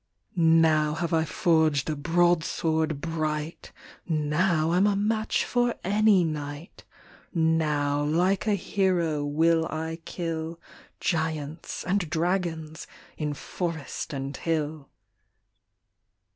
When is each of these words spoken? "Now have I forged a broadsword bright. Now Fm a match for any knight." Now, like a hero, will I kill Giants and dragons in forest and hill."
"Now 0.65 0.95
have 0.95 1.13
I 1.13 1.25
forged 1.25 1.87
a 1.87 1.95
broadsword 1.95 3.01
bright. 3.01 3.71
Now 4.09 4.69
Fm 4.69 4.91
a 4.91 4.95
match 4.95 5.45
for 5.45 5.75
any 5.83 6.23
knight." 6.23 6.85
Now, 7.61 8.01
like 8.01 8.47
a 8.47 8.55
hero, 8.55 9.23
will 9.23 9.67
I 9.67 9.99
kill 10.03 10.59
Giants 10.99 11.83
and 11.85 12.09
dragons 12.09 12.87
in 13.15 13.35
forest 13.35 14.11
and 14.11 14.35
hill." 14.35 14.89